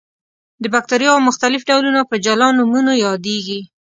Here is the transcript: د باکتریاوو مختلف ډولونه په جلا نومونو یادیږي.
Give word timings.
د 0.61 0.65
باکتریاوو 0.73 1.25
مختلف 1.27 1.61
ډولونه 1.69 2.01
په 2.09 2.15
جلا 2.25 2.47
نومونو 2.57 2.91
یادیږي. 3.05 3.59